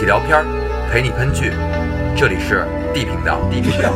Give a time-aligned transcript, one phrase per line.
[0.00, 0.46] 起聊片儿，
[0.90, 1.52] 陪你喷剧。
[2.16, 3.38] 这里是 D 频道。
[3.50, 3.90] D 频道。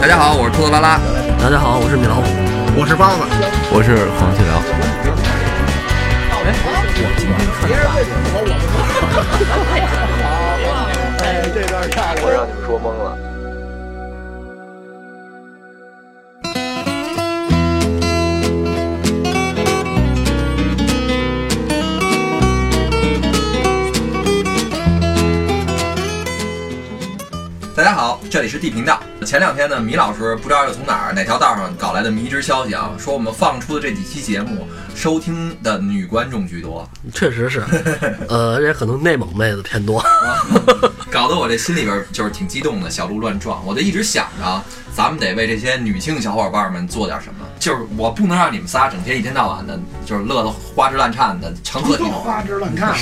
[0.00, 1.00] 大家好，我是兔子拉拉。
[1.42, 2.22] 大家好，我是米老虎。
[2.78, 3.22] 我是包子，
[3.72, 4.62] 我是黄继辽。
[12.22, 13.25] 我让你们说懵了。
[27.86, 29.00] 家好，这里是地频道。
[29.24, 37.62] 前两天呢，米老师不知道又从哪儿哪条道上搞来的迷之消息啊，说我们放出的这几期节目收听的女观众居多，确实是，
[38.28, 40.04] 呃，而且可能内蒙妹子偏多。
[41.12, 43.64] 搞得我这心里边就是挺激动的，小鹿乱撞。
[43.64, 44.60] 我就一直想着，
[44.92, 47.46] 咱们得为这些女性小伙伴们做点什么。
[47.60, 52.10] 就是我不能让你们仨整天一天到晚的，就是乐得花枝乱颤的，成何体统？
[52.14, 52.92] 花枝乱颤，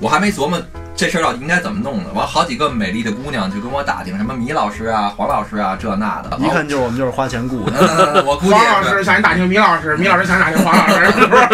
[0.00, 0.60] 我 还没琢磨
[0.96, 2.04] 这事儿到底应该怎么弄呢。
[2.14, 7.72] 完，好几个美丽的姑娘就跟我打听什么米老师啊、黄老师啊这那的，一看就是我们就是花钱雇的。
[7.78, 8.66] 嗯我估计黄。
[8.66, 11.06] 老师想打听米老师，米老师想打听黄老师，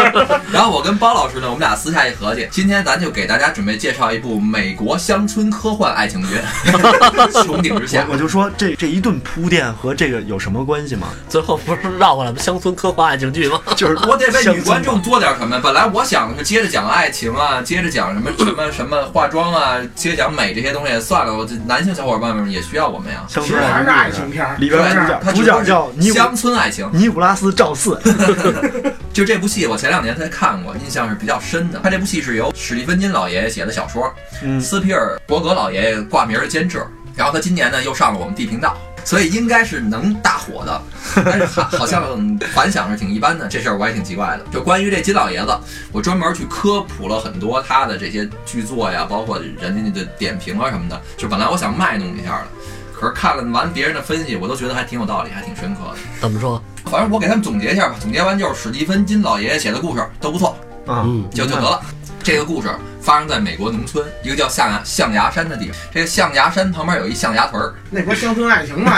[0.52, 6.36] 然后我跟包老师呢，我们俩私下一合计，今天咱就给大家准备介绍一部美国乡村科幻爱情剧
[7.44, 8.16] 《穹顶之下我》。
[8.22, 11.08] 就说这这一顿铺垫和这个有什么关系吗？
[11.28, 13.60] 最后不是绕过来乡村科幻爱情剧吗？
[13.76, 15.58] 就是我得为女观众做点什么。
[15.60, 21.00] 本来我想的是接着讲爱情啊，接着讲什么什么什么化妆啊，接着讲美这些东西。
[21.00, 23.24] 算了，我这男性小伙伴们也需要我们呀。
[23.26, 24.54] 乡村其实还是爱情片儿。
[24.58, 26.88] 里边主角主角叫尼古乡村爱情。
[26.92, 27.98] 尼古拉斯赵四，
[29.12, 31.80] 就这部戏，我前两年才看过，印象是比较深的。
[31.82, 40.82] 他这部戏是由史蒂芬金老爷爷写的小说，嗯斯皮尔伯格老爷爷挂名儿监制，然后他今年呢又上了我们地频道，所以应该是能大火的，
[41.24, 44.44] 但是好好像反响是挺一般的，这事儿我也挺奇怪的。
[44.52, 45.56] 就关于这金老爷子，
[45.90, 51.00] 我专门去科普了很多他的这些剧作呀，包括人家的点评啊什么的。
[51.16, 52.46] 就本来我想卖弄一下的，
[52.92, 55.96] 可是看了完别人的分析，我都觉得还挺有道理，还挺深刻的。
[56.20, 56.62] 怎么说？
[56.84, 60.56] 反正我给他们总结一下吧，总结完就是史蒂芬金老爷爷写的故事都不错，
[60.86, 61.80] 啊，嗯，就就得了。
[62.22, 62.68] 这个故事
[63.02, 65.76] 发生在美国农村，一个叫象牙象牙山的地方。
[65.92, 67.74] 这个象牙山旁边有一象牙屯儿。
[67.90, 68.92] 那不是乡村爱情吗？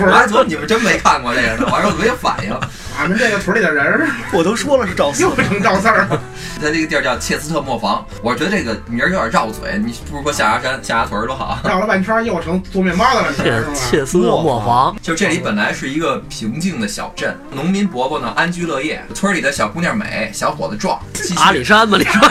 [0.00, 2.58] 我还琢磨你们真没看过这个呢，我没有反应。
[2.98, 6.22] 俺们这个屯里的人儿 我都说了是赵四又，成赵四儿了。
[6.60, 9.78] 它这个地儿叫切斯特磨坊，我觉得这个名儿有点绕嘴。
[9.78, 11.60] 你不如说象牙山、象牙屯儿多好。
[11.64, 13.32] 绕了半圈又成做面包的了，
[13.72, 21.00] 切斯特磨坊，就这里本来是一个平静的小镇，农民伯伯呢安居乐业，村里的小姑娘美，小伙子壮，
[21.36, 22.28] 阿里山嘛，你说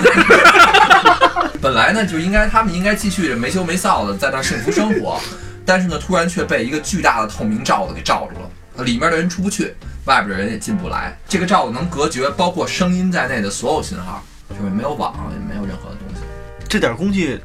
[1.61, 5.17] 本来呢就应该他们应该继续没羞没臊的在那儿幸福生活，
[5.65, 9.73] 但是呢突然却被一个巨大的透明罩子给罩住了，里面的人出不去，
[10.07, 11.15] 外边的人也进不来。
[11.27, 16.21] 这个罩子能隔绝包括声音在内的所有信号，就是没有网，也没有任何的东西。
[16.67, 17.39] 这点工具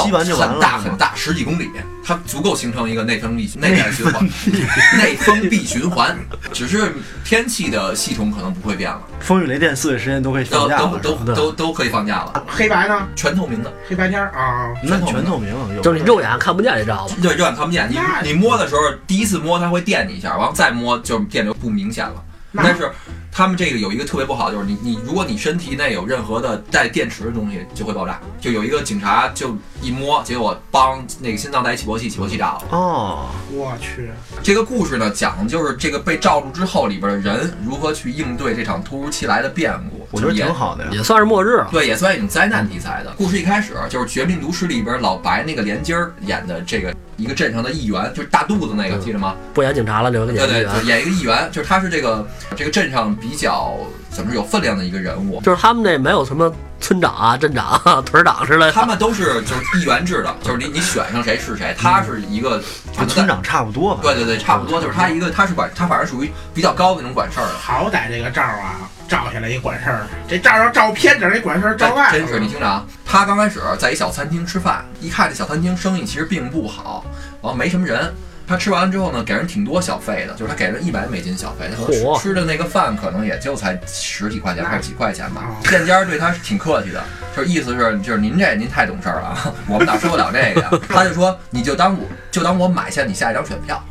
[0.00, 1.70] 吸完就完了，很大很大，十几公里，
[2.04, 4.24] 它足够形成一个内封闭内在循环，
[4.98, 6.18] 内封闭循环。
[6.52, 6.94] 只是
[7.24, 13.06] 天气的系统可能不会变了，风雨雷电四位时间都可以放假都都了，是吧都都都可以放假了，黑白呢？
[13.14, 13.72] 全透明的。
[13.88, 17.20] 黑白天儿啊，那全透明，就是你肉眼看不见这罩子。
[17.20, 17.88] 对，肉眼看不见。
[17.90, 22.14] 你你摸的时候，第一次摸它会电你一下，完了再摸就电流不明显了。
[22.50, 22.90] 那但是
[23.34, 28.20] 他们这个有一个特别不好，就是你你如果你身体内有任何的带电池的东西，就会爆炸。
[28.38, 32.64] 就有一个警察就一摸，结果帮，那个心脏带起搏器，起搏器炸了。
[32.70, 34.10] 哦，我去，
[34.42, 40.01] 这个故事呢，讲的就是这个被罩住之后，里边的人如何去应对这场突如其来的变故。
[40.12, 40.90] 我觉得挺好的呀。
[40.92, 41.68] 也算是末日了。
[41.72, 43.38] 对，也算一种灾难题材的故事。
[43.38, 49.34] 一开始就是《绝命毒师》里边老白那个连襟儿演的这个一个镇上的议员，就是大肚子那个，记得吗？
[49.52, 50.88] 不演警察了，留个对对，演员就。
[50.88, 53.76] 演一个议员，就是他是这个这个镇上比较
[54.12, 55.40] 怎么说有分量的一个人物。
[55.40, 58.72] 就是他们那没有什么村长啊、镇长啊、屯长之类的。
[58.72, 62.62] 他们都是就是议员制的，就是你你选上谁是谁，他是一个
[62.98, 63.26] 跟村。
[63.26, 64.00] 长差不多吧？
[64.02, 67.54] 对对对，差不多就是他一个，他是管他反正属于比较高的那种管事儿的。
[67.54, 77.04] 好歹这个罩儿啊，照下来一管事儿，这罩儿要照偏着，这管事儿照外头真是你听着啊，他刚开始在一小餐厅吃饭，一看这小餐厅生意其实并不好，
[77.40, 78.12] 然后没什么人。
[78.46, 85.56] 他吃完之后呢，给人挺多小费的，就是他给了一百美金小费，他可能吃吃的那个饭可能也就才十几块钱还是几块钱吧哦。
[85.68, 87.02] 店家对他是挺客气的，
[87.36, 90.70] 就是意思是就是您这您太懂事儿了啊， 我们哪受得了这个呀？
[90.88, 93.82] 他就说你就当我就当我买下你下一张选票。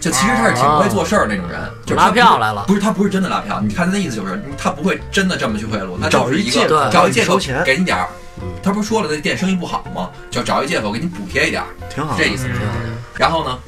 [0.00, 8.08] 就其实他是挺会做事儿那种人， 就拉票来了不是他不是真的拉票，你看他那意思就是他不会真的这么去贿赂，他就是一个找一借口找一借口给你点儿
[8.40, 8.48] 嗯。
[8.62, 10.08] 他不是说了那店生意不好吗？
[10.30, 12.24] 就找一借口给你补贴一点儿，挺好的。
[12.24, 12.46] 这意思。
[12.48, 12.87] 嗯
[13.18, 13.58] 然后呢，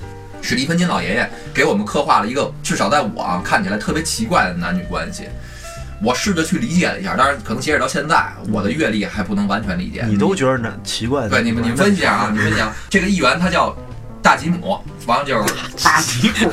[0.40, 5.28] 史蒂芬金老爷爷给我们刻画了一个至少在我啊看起来特别奇怪的男女关系。
[6.02, 10.02] 我试着去理解了一下，当然可能截止到现在，我的阅历还不能完全理解。
[10.08, 11.28] 你都觉得那奇怪？
[11.28, 13.76] 对你们，你们分析一下啊，你分析一下，这个议员他叫
[14.22, 15.54] 大吉姆，完了就是
[15.84, 16.50] 大吉姆。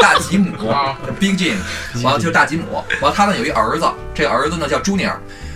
[0.00, 0.68] 大吉姆。
[0.68, 1.54] 啊，Big Jim，
[2.02, 5.14] 完了就是大吉姆，完了他呢有一儿子，这个儿子呢叫 Junior，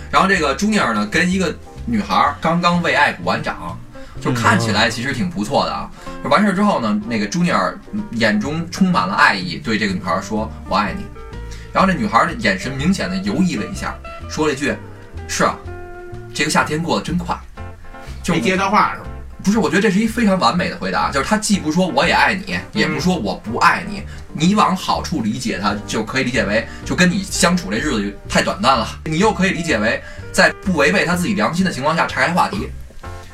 [0.09, 1.53] 然后这个 Junior 呢跟一个
[1.85, 3.77] 女孩儿刚刚为爱鼓完掌，
[4.21, 5.89] 就看起来其实挺不错的啊。
[6.23, 7.75] 完事儿之后呢，那个 Junior
[8.11, 11.05] 眼中充满了爱意，对这个女孩儿说：“我爱你。”
[11.71, 13.95] 然后这女孩儿的眼神明显的犹疑了一下，
[14.29, 14.73] 说了一句
[15.27, 15.55] ：“是啊，
[16.33, 17.37] 这个夏天过得真快。”
[18.23, 19.05] 就没接他话是吧？
[19.43, 24.01] 不是，我觉得这是一非常完美的回答，就是他既不说我也爱你，也不说我不爱你，
[24.33, 30.01] 你往好处理解他，就可以理解为就跟你相处这日子太短暂了，你又可以理解为
[30.31, 32.67] 在不违背他自己良心的情况下岔开话题。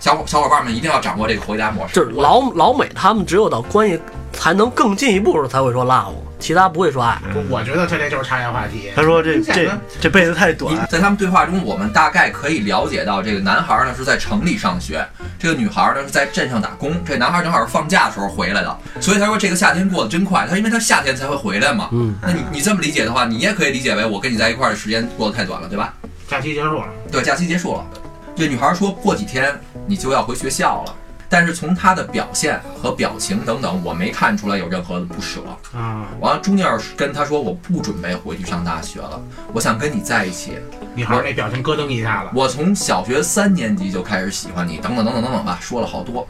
[0.01, 4.01] 小伙小伙伴们一定要掌握这个回答模式，就是老老美他们只有到关系
[4.33, 7.21] 才能更进一步的时候才会说 love，其他不会说爱。
[7.35, 8.89] 我我觉得他这就是插言话题。
[8.95, 9.69] 他说这这
[10.01, 15.07] 这辈子太短，在他们对话中，我们大概可以了解到，这个男孩呢是在城里上学，
[15.37, 16.99] 这个女孩呢是在镇上打工。
[17.05, 20.47] 这男孩正好是放假的时候回来的，所以他说这个夏天过得真快。
[20.49, 21.89] 他因为他夏天才会回来嘛。
[21.91, 25.93] 嗯，那你你这么理解的话，你也可以理解为我跟你在一块儿的时间过得太短了，对吧？
[26.27, 27.85] 假期结束了，对，假期结束了。
[28.33, 29.53] 这女孩说过几天
[29.91, 30.95] 你就要回学校了，
[31.27, 35.41] 但是从她的表现和表情等等，我没看出来有任何的不舍。
[35.75, 39.21] 啊，完了，朱尼尔跟他说我不准备回去上大学了，
[39.51, 40.57] 我想跟你在一起。
[40.95, 46.25] 女孩那表情咯噔一下子，我从小学三年级就开始喜欢你，等等等等等等吧，说了好多。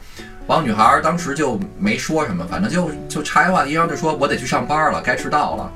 [0.48, 5.72] 完了，女孩当时就没说什么，反正就就岔开话题，然后就说我得去上班了，该迟到了。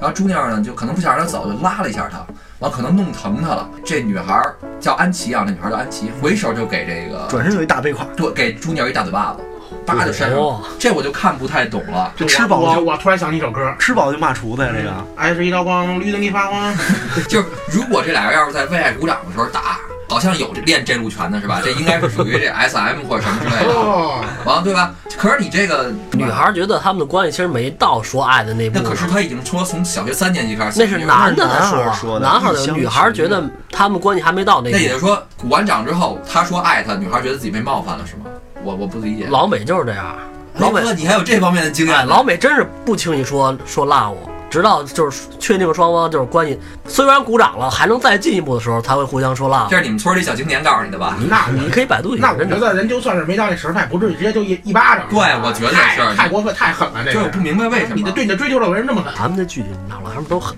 [0.00, 2.18] 然后朱尼尔呢，就可能不想让他走，就拉了一下他，
[2.60, 3.68] 完了可能弄疼他了。
[3.84, 4.40] 这女孩
[4.80, 9.40] 叫安琪啊，那女孩叫安琪，回手就给这个转身就一大背胯，对给朱尼尔一大嘴巴子，
[9.86, 10.60] 叭就扇上了。
[10.78, 12.12] 这我就看不太懂了。
[12.16, 16.74] 这吃饱了我我突然想起一首歌，吃饱就骂厨子呀，这个爱是一道光，绿灯一发光。
[17.28, 19.78] 就是如果这俩人要是在为爱鼓掌的时候打，
[20.08, 21.60] 好像有练这路拳的是吧？
[21.64, 23.72] 这应该是属于这 S M 或者什么之类的。
[23.72, 24.94] 哦，完了对吧？
[25.16, 28.88] 可是你这个女孩觉得他们的关系其实没到说爱的那步那。
[28.88, 34.76] 可是他已经说从小学三年级开始，那是男的在那是男孩说的男孩一厢情女孩觉得他们关系还没到那步。
[34.76, 38.24] 那也就是说，鼓完掌之后，他说爱她，女孩觉得自己被冒犯了，是吗？
[38.62, 39.26] 我我不理解。
[39.28, 40.16] 老美就是这样，
[40.54, 44.16] 老美哥，你还有这方面的经验哎，老美真是不轻易说说 love，
[44.54, 46.56] 直到就是确定双方就是关系
[46.86, 49.76] 虽然鼓掌了，还能再进一步的时候，才会互相说 love 这。
[49.76, 51.16] 是你们村里小青年告诉你的吧？
[51.28, 52.44] 那你可以百度一下，那我。
[52.44, 55.08] 觉得人就算是没到那时候，他也不至于直接就一一巴掌。
[55.10, 57.04] 对我觉得是太过分，太狠了。
[57.04, 57.94] 这个就是我不明白为什么。
[57.96, 59.12] 你的对你的追求者为什么那么狠？
[59.18, 60.56] 咱们的剧里哪老他们都狠，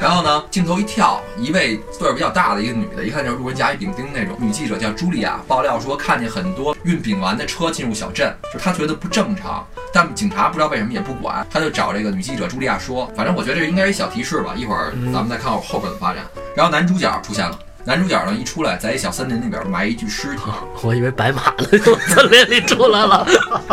[0.00, 16.24] 然后呢，镜头一跳，一位岁数比较大的一个女的，一看就是路人甲乙丙丁那种女记者，叫茱莉亚，爆料说看见很多运丙烷的车进入小镇，就她觉得不正常，但警察不知道为什么也不管，她就找这个女记者茱莉亚说，反正我觉得这应该是一小提示吧，一会儿咱们再看后边的发展。
[16.54, 20.42] 然后男主角出现了，男主角呢一出来，在一小森林里边埋一具尸体，
[20.82, 23.26] 我以为白马呢，从森林里出来了。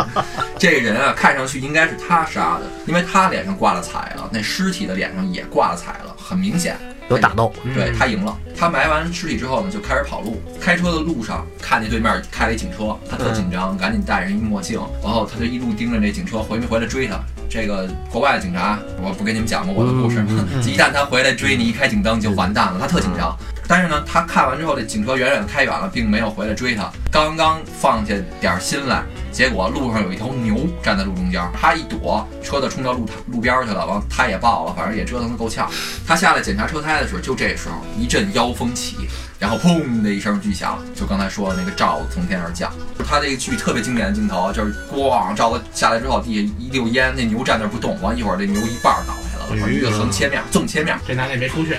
[0.58, 6.76] 这个人啊看上去应该是他杀的，因为他脸上挂了彩了，那尸体的脸上也挂了彩了，很明显。
[7.08, 8.36] 有打斗，对他赢了。
[8.58, 10.42] 他埋完尸体之后呢，就开始跑路。
[10.60, 17.20] 开车的路上，看见对面开了一警车，他特紧张，赶紧戴上一墨镜，然后他就一路盯着这警车回没回来追他。
[17.48, 20.44] 这个国外的警察，我不跟你们讲过我的故事吗？
[20.66, 23.38] 一旦他回来追你，一开警灯就完蛋了，他特紧张。
[23.68, 26.90] 但是呢，他看完之后，这警车远远地开远了，并没有回来追他。
[27.10, 35.68] 刚刚放下点心来，结果路上有一头牛站在路中间，他一躲，车子冲到路路边去了，完他也爆了，反正也折腾得够呛。
[36.06, 39.08] 他下来检查车胎的时候，就这时候一阵妖风起，
[39.40, 42.72] 然后砰的一声巨响，就刚才说的那个罩子从天而降。
[43.08, 51.76] 他这个剧特别经典的镜头，就是咣罩子下来之后，地下一溜烟，那牛站那不动，完一会儿这牛一半倒下来了，一个横切面，纵切面，这男的也没出去。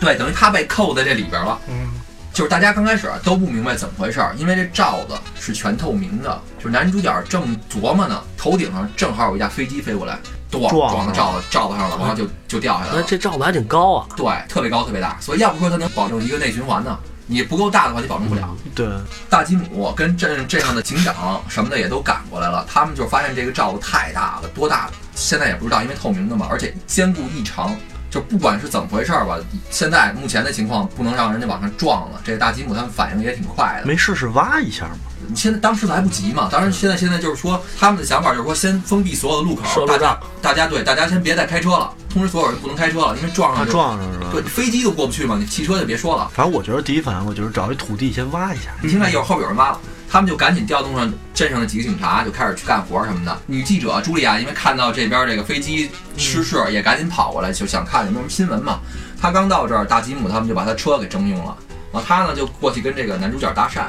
[0.00, 1.58] 对，等于他被扣在这里边了。
[1.68, 1.88] 嗯，
[2.32, 10.18] 就是大家刚开始都不明白怎么回事儿，因为这罩子是全透明的，就是男主角正琢磨呢，头顶上正好有一架飞机飞过来，
[10.50, 12.92] 咣撞撞到罩子罩子上了，然后就就掉下来了。
[12.96, 14.06] 那这罩子还挺高啊。
[14.16, 18.56] 对，特别高，特别大，所以要不说它能保证一个内循环呢，你不够大的话，你保证不了。
[18.74, 18.86] 对，
[19.28, 27.74] 大吉姆跟镇镇上的警长什么的也都赶过来了，他们就发现这个罩子太大了，多大现在也不知道，因为透明的嘛，而且坚固异常。
[28.10, 29.36] 就不管是怎么回事儿吧，
[29.70, 32.20] 现在目前的情况不能让人家往上撞了。
[32.24, 34.98] 这个大吉姆他们反应也挺快的，没试试挖一下吗？
[35.34, 44.26] 现在当时来不及嘛，当然现在现在就是说他们的想法就是说先封闭所有的路口，大家大家对大家先别再开车了，通知所有人不能开车了，因为撞上就撞上是吧？
[44.32, 46.30] 对飞机都过不去嘛，你汽车就别说了。
[46.32, 48.70] 反正我觉得第一反应我就是找一土地先挖一下。
[48.80, 49.80] 你听着，一会儿后边有人挖了。
[50.10, 53.38] 他们就赶紧调动上镇上的几个警察，就开始去干活什么的。
[53.46, 58.80] 女记者茱莉亚因为看到这边这个飞机失事，也赶紧跑过来，就想看有没有什么新闻嘛。
[59.20, 61.56] 她刚到这儿，大吉姆他们就把她车给征用了，
[61.92, 63.82] 然后她呢就过去跟这个男主角搭讪。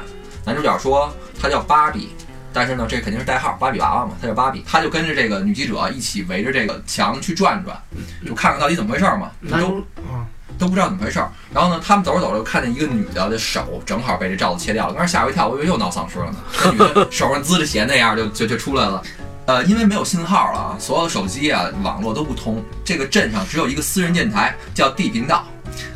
[0.45, 2.09] 男主角说他叫芭比，
[2.51, 4.63] 但是呢这肯定是代号，芭比娃娃嘛，他叫芭比。
[4.65, 7.77] 他就跟着这个女记者一起围着这个墙去转转，
[8.25, 9.29] 就看看到底怎么回事嘛。
[9.41, 10.18] 男主啊，
[10.59, 11.31] 都不知道怎么回事儿。
[11.51, 16.35] 然后呢，他们走着走着就，看见一个女的的手正好被这罩子切掉了，当时吓我一跳，我以为又闹丧尸了呢。
[16.61, 19.01] 这女的手上滋着血那样就就 就出来了。
[19.45, 22.63] 呃，因为没有信号了啊，所有的手机啊、网络都不通。
[22.85, 25.43] 这个镇上只有一个私人电台，叫地频道。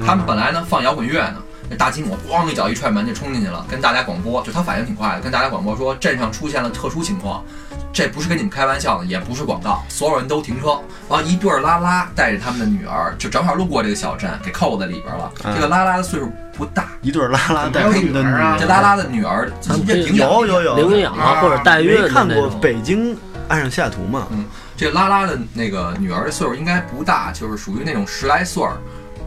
[0.04, 1.36] 他们本来呢放摇滚乐呢，
[1.70, 7.46] 那大金姆咣一脚一踹门就冲进去了，跟大家广播，就他反应挺快的，跟大家广播说镇上出现了特殊情况，
[7.94, 10.80] 这不是跟你们开玩笑的，也不是广告，所有人都停车。
[11.08, 15.32] 然后一对儿拉拉带着他们的女儿，就正好路过这个小镇，给扣在里边了。
[15.44, 23.16] 嗯这个拉拉的岁数不大，一对拉拉带还有配的女儿啊这拉拉的女儿咱们这这领养有有有领养啊啊或者代孕看过《北京
[23.48, 24.28] 爱上西雅图》吗？
[24.32, 24.44] 嗯
[24.76, 28.74] 这拉拉的那个女儿的岁数应该不大，就是属于那种十来岁儿，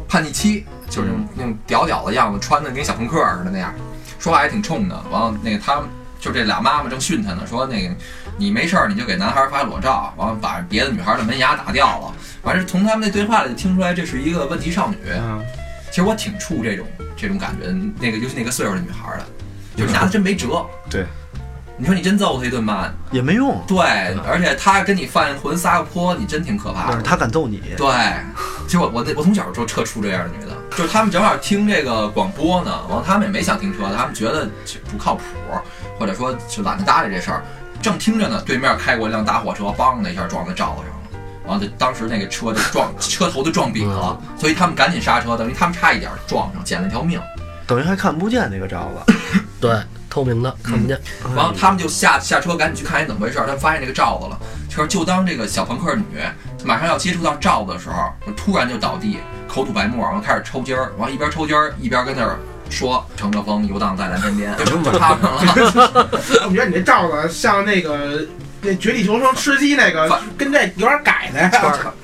[0.08, 3.72] 叛逆期，就是那种那种屌屌的样子，穿的跟小朋克似的那样，
[4.18, 5.00] 说话也挺冲的。
[5.08, 7.94] 完了，那个他们就这俩妈妈正训他呢，说那个
[8.36, 12.14] 你没事儿你就给男孩发裸照，完了把别的女孩的门牙打掉了。
[12.42, 14.96] 反正从他们那对话里听出来，这是一个问题少女。
[15.12, 15.44] 嗯，
[15.90, 19.26] 其实我挺怵这种这种感觉，那个尤其那个岁数的女孩的，
[19.76, 20.64] 就是拿她真没辙。
[20.88, 21.04] 对，
[21.76, 23.78] 你说你真揍她一顿吧，也没用，对，
[24.24, 27.02] 而且她跟你犯浑撒个泼，你真挺可怕的。
[27.02, 27.86] 他敢揍你，对，
[28.66, 35.22] 其实我我我从小就特怵这样的女的，就是他们正好听这个广播呢，完了他们也没想停车，他们觉得这不靠谱，
[35.98, 37.42] 或者说就懒得搭理这事儿，
[37.82, 40.96] 正听着呢，对面开过一辆大货车，梆的一下撞在罩子上了。
[41.46, 47.20] 完了，就当时那个车就撞车头就撞瘪了，所以他们赶紧刹车，等于他们差一点撞上，捡了一条命。
[47.66, 49.14] 等于还看不见那个罩子。
[49.60, 49.80] 对，
[50.10, 51.00] 透明的看不见。
[51.34, 53.46] 然后，他们就下下车，赶紧去看一怎么回事儿。
[53.46, 56.04] 他们发现这个罩子了，就是就当这个小朋克女
[56.64, 59.18] 马上要接触到罩子的时候，突然就倒地，
[59.48, 62.38] 口吐白沫，然后开始抽筋儿，完了一边抽筋儿一边跟那儿
[62.70, 66.08] 说：“乘着风游荡在蓝天边。”就就插上了。
[66.46, 68.26] 我觉得你这罩子像那个
[68.62, 71.50] 那绝地求生吃鸡那个，跟这有点改的呀。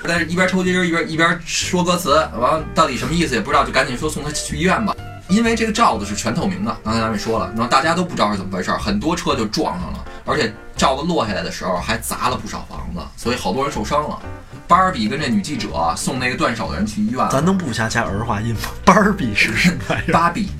[0.04, 4.94] 但是一边抽筋儿一边一边说歌词，完了到底什么意思也不知道，就赶紧说送他去医院吧。
[5.28, 14.18] 因为这个罩子是全透明的，刚才咱们也说了，然后大家都不知道是怎么回事儿，很多车就撞上了，而且罩子落下来的时候还砸了不少房子，所以好多人受伤了。
[14.66, 17.28] 芭比跟这女记者送那个断手的人去医院了。
[17.30, 18.60] 咱能不瞎加儿化音吗？
[18.84, 20.12] 芭比是什么玩意儿？
[20.14, 20.50] 芭比。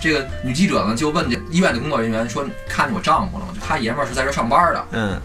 [0.00, 3.52] 这个女记者呢就问这医院的工作人员说：“看见我丈夫了吗？
[3.52, 4.86] 就他爷们儿是在这儿上班的。
[4.92, 5.20] 嗯，”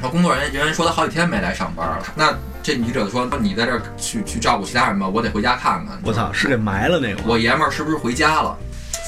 [0.00, 2.02] 然后工作人员说他好几天没来上班了。
[2.14, 7.20] 那这女记者说：“你在这儿去去照顾其他人吧，我得回家看看。”我操，是给埋了那个？
[7.26, 8.56] 我爷们儿是不是回家了？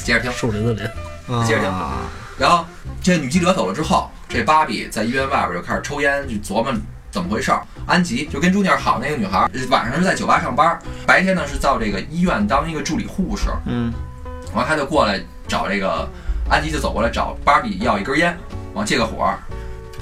[0.05, 0.31] 接着听。
[0.33, 2.03] 树林子林，接着啊，
[2.39, 2.67] 然后
[3.03, 6.71] 这女记者走了之后，这芭比在医院外边就开始抽烟，就琢磨
[7.17, 7.63] 怎么回事儿。
[7.87, 13.45] 安吉就跟朱尼尔好那个女孩，晚上是在酒吧上班，白天呢是到这个医院当一个助理护士。
[13.65, 13.91] 嗯，
[14.53, 15.19] 完了他就过来
[15.49, 16.07] 找这个
[16.51, 18.37] 安吉，就走过来找芭比要一根烟，
[18.75, 19.39] 完借个火儿。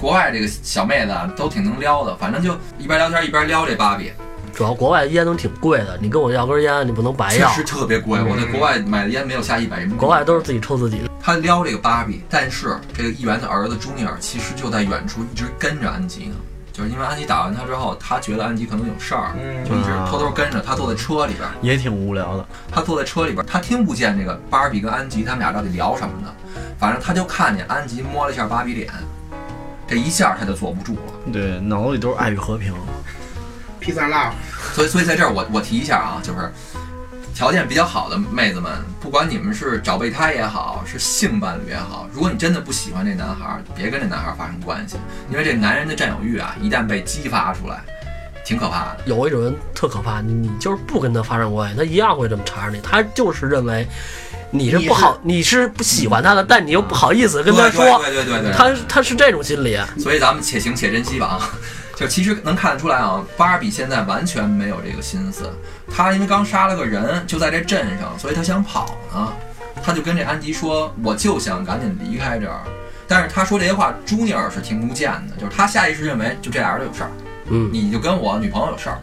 [0.01, 4.11] 国外这个小妹子啊都挺能撩的，反正就一边聊天一边撩这芭比，
[4.53, 7.49] 主要国外烟都挺贵的，你跟我要根烟，你不能白要。
[7.51, 8.21] 确实特别贵。
[8.21, 10.01] 我在国外买的烟没有下一百人民币。
[10.01, 11.09] 国外都是自己抽自己的。
[11.23, 16.35] 他撩这个芭比，但是这个议员的儿子朱尼尔其实就在远处一直跟着安吉呢，
[16.75, 21.49] 就是因为安吉打完他之后，他觉得安吉可能有事儿，嗯就一直偷偷跟着他坐在车里边。
[21.63, 22.45] 也挺无聊的。
[22.69, 26.35] 他坐在车里边，他听不见这个芭比跟安吉他们俩到底聊什么呢？
[26.77, 28.93] 反正他就看见安吉摸了一下芭比脸，
[29.87, 31.33] 这一下他就坐不住了。
[31.33, 32.75] 对，脑子里都是爱与和平。
[33.81, 34.33] Peace and love，
[34.75, 36.53] 所以，所以在这儿我我提一下啊，就是
[37.35, 44.97] 条件比较好的妹子们，不管你们是找备胎也好，是性伴侣也好，如果你真的不喜欢这男孩儿，别跟这男孩儿发生关系，
[45.29, 47.83] 因为这男人的占有欲啊，一旦被激发出来，
[48.45, 48.99] 挺可怕的。
[49.07, 52.81] 有一种人特可怕，你你就是不跟他发生关系，他一样会这么缠着你。
[52.81, 53.85] 他就是认为
[54.53, 59.77] 你是不好，你是不喜欢他的，但你又不好意思跟他说，对对对对对，他他是这种心理。
[59.99, 61.51] 所以咱们且行且珍惜吧啊！
[61.97, 65.53] 就其实能看得出来啊，芭比现在完全没有这个心思。
[65.95, 69.33] 他因为刚杀了个人，就在这镇上，所以他想跑呢。
[69.83, 72.63] 他就跟这安迪说：“我就想赶紧离开这儿。”
[73.07, 77.11] 但是他说这些话，朱尼尔是听不见的，就是他下意识认为就这俩人有事儿，
[77.49, 78.99] 嗯，你就跟我女朋友有事儿。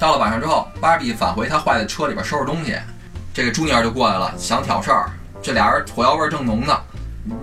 [0.00, 2.76] 到了晚上之后，芭比返回他坏的车里边收拾东西，
[3.32, 5.08] 这个朱尼尔就过来了，想挑事儿。
[5.40, 6.76] 这俩人火药味儿正浓呢，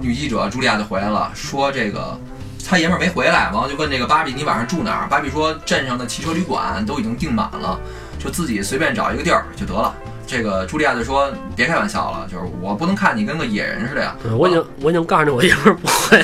[0.02, 2.20] 女记者茱莉亚就回来了，说这个
[2.68, 5.08] 他爷们儿没回来，完了就问这个芭比你晚上住哪儿？
[5.08, 7.80] 芭比说镇上的汽车旅馆都已经订满了，
[8.18, 9.94] 就自己随便找一个地儿就得了。
[10.26, 14.16] 这个茱莉亚就说：“别开玩笑了，就是我不能看你跟个野人似的呀。
[14.24, 16.24] 对我已经我已经告诉你，我爷们儿不会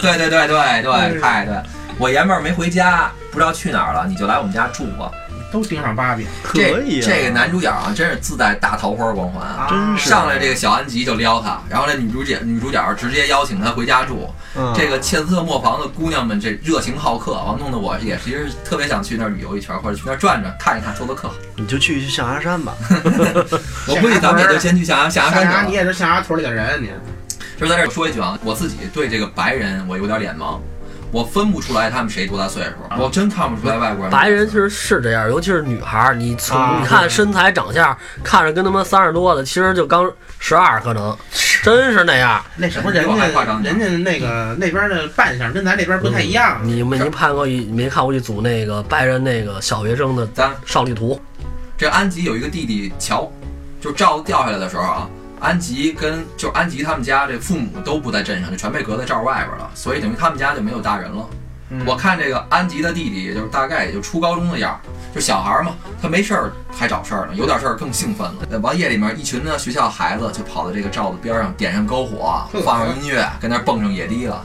[0.00, 1.54] 对对对对对对，太 对，
[1.98, 5.10] 我爷们儿没回家，不知道去哪儿了，你就来我们家住吧。
[5.50, 9.66] 都盯上芭比，可以啊，这个男主角啊，真是自带大桃花光环啊！
[9.70, 14.28] 真是上来这个小安吉就撩他，然后这女主角女主角直接邀请他回家住。
[14.56, 21.30] 嗯这个切斯特磨坊的姑娘们这热情好客，完弄得我也其实特别想去那儿旅游一圈，或者去那儿转转看一看，做做客。
[21.56, 22.74] 你就去象牙山吧。
[23.86, 25.68] 我估计咱们也就先去象牙象牙象牙山。
[25.68, 26.90] 你也是象牙屯里的人，你
[27.58, 30.58] 就是在这儿说一句啊，我自己对这个白人我有点脸盲，
[31.10, 34.10] 我分不出来他们谁多大岁数，我真看不出来外国人。
[34.10, 41.16] 白人其实是这样，尤其是女孩儿，你从啊你看身材长相，看着跟他妈三十多的，其实就刚十二，可能
[41.62, 42.44] 真是那样。
[42.56, 46.60] 那什么人我还夸张家人家那个那边的扮相跟咱这边不太一样。
[46.62, 51.18] 你没你看过一你没看过一组那个白人那个小学生的咱少女图？
[51.76, 53.30] 这安吉有一个弟弟乔，
[53.80, 55.08] 就罩子掉下来的时候啊，
[55.40, 61.28] 安吉跟就安吉他们家这父母都不在镇上，就全被隔在罩外边了，所以等于他们家就没有大人了。
[61.70, 64.80] 嗯我看这个安吉的弟弟，也就是大概也就初高中的样儿，
[65.14, 68.36] 就小孩儿嘛，他没事儿还找事儿呢，有点事儿更兴奋了。
[68.50, 74.42] 呃完夜里面一群呢学校孩子就跑到这个罩子边上，点上篝火，放上音乐，跟那儿蹦上野迪了，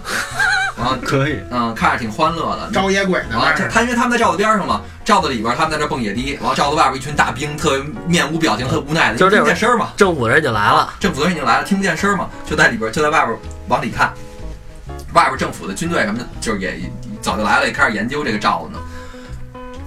[0.76, 2.70] 然后可以，嗯，看着挺欢乐的。
[2.74, 13.38] 招野鬼呢，啊，那是他他因为他们在罩子边上嘛，罩子里边他们在那蹦野迪，然后罩子外边一群大兵，特别面无表情，特无奈的，听不就是这会儿见声儿嘛，政府人就来了，政府人已经来了，听不见声儿嘛，就在里边就在外边
[13.68, 14.12] 往里看，
[15.14, 16.80] 外边政府的军队什么的，就是也
[17.22, 18.80] 早就来了，也开始研究这个罩子呢。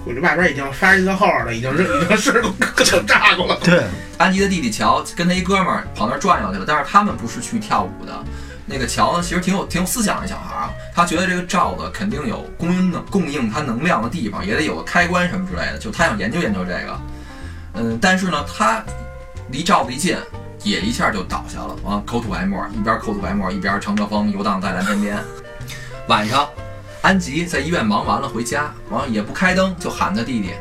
[0.05, 2.41] 我这外边已经发一个号了，已经是已经是
[2.73, 3.59] 各种炸过了。
[3.61, 3.83] 对，
[4.17, 8.23] 安吉的弟弟乔跟他一哥们儿跑那儿转悠去了，但是他们不是去跳舞的。
[8.69, 16.99] 那个乔呢，其实挺有挺有思想的小孩儿啊，他觉得这个罩子肯定有供应能供应它能量的地方，也得有个开关什么之类的，就他想研究研究这个。
[17.75, 18.83] 嗯，但是呢，他
[19.51, 20.17] 离罩子一近，
[20.63, 25.17] 也一下就倒下了，完了口吐白沫，一边口吐白沫，一边乘着风游荡在蓝天边。
[26.07, 26.49] 晚上，
[27.01, 30.51] 安吉在医院忙完了回家，完了也不开灯，就喊他弟弟。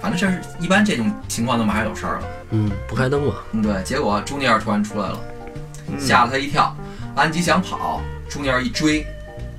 [0.00, 2.22] 反正这是一般这种情况都马上有事儿了。
[2.50, 5.18] 嗯，不开灯嘛，嗯，对，结果朱尼尔突然出来了，
[5.88, 6.76] 嗯吓了他一跳。
[7.14, 9.06] 安吉想跑，朱尼尔一追，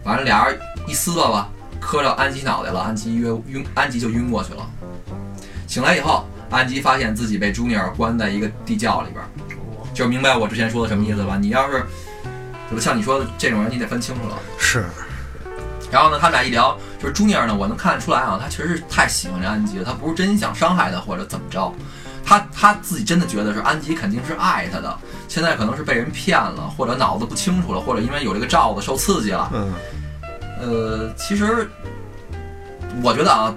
[0.03, 4.67] 完了俩人一撕巴吧，磕着安吉脑袋了，安吉晕晕，安吉就晕过去了。
[5.67, 9.27] 醒来以后，安吉发现自己被朱尼尔关在一个地窖里边儿，
[9.93, 11.37] 就明白我之前说的什么意思吧？
[11.39, 11.85] 你要是
[12.67, 14.39] 怎么像你说的这种人，你得分清楚了。
[14.57, 14.85] 是，
[15.91, 21.71] 然后呢，他们俩一聊，就是朱尼尔呢，我能看得出来啊，他确实是太喜欢这安吉了，他不是真想伤害他或者怎么着，
[22.25, 24.99] 他他自己真的觉得是安吉肯定是爱他的，
[25.33, 29.49] 现在可能是被人骗了，或者脑子不清楚了，或者因为有这个罩子受刺激了。
[29.51, 29.73] 嗯，
[30.61, 31.67] 呃，其实
[33.01, 33.51] 我觉得啊，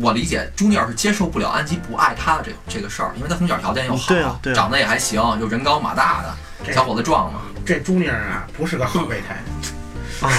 [0.00, 6.34] 我理解朱尼尔是接受不了安吉不爱他的这个这个事儿，因为他从小条件又好，对啊对啊长得也还行，就人高马大的，
[6.66, 7.42] 这小伙子壮嘛。
[7.64, 10.34] 这朱妮儿啊，不是个好备胎，啊，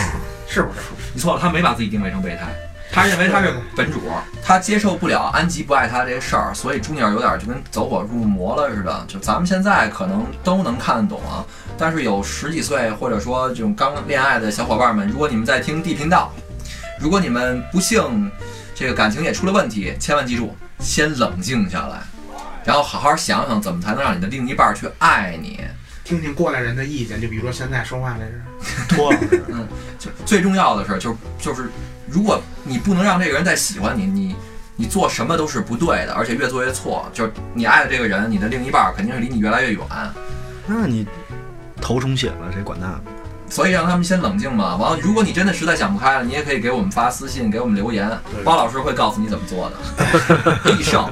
[0.46, 0.80] 是不是？
[1.14, 2.48] 你错了，他没把自己定位成备胎，
[2.92, 4.02] 他认为他是本主，
[4.44, 9.06] 他接受不了安吉不爱他这个事儿，所以朱尼尔有点就跟走火入魔了似的。
[9.08, 11.46] 就咱们现在可能都能看得懂啊，
[11.78, 16.34] 但是有十几岁或者说这种刚恋爱的小伙伴们，如果你们在听 D 频道，
[17.00, 18.30] 如果你们不幸
[18.76, 22.02] 这个感情也出了问题，千万记住，先冷静下来，
[22.66, 25.62] 然后好好想想怎么才能让你的另一半去爱你。
[26.04, 28.26] 听听过来人的意见，就比如说现在说话这
[28.66, 29.42] 是，托老师，
[29.98, 31.70] 就最重要的是，就就是，
[32.12, 34.36] 如果你不能让这个人再喜欢你，你
[34.76, 37.10] 你做什么都是不对的，而且越做越错。
[37.14, 39.82] 就是你爱的这个人，你的另一半肯定是离你越来越远，
[40.68, 41.08] 那你
[41.80, 43.00] 头充血了，谁管那？
[43.50, 44.76] 所以让他们先冷静嘛。
[44.76, 48.10] 完了，如果你真的实在想不开了，你也可以给我们发私信，给我们留言，
[48.44, 51.10] 包老师会告诉你怎么做的，必胜。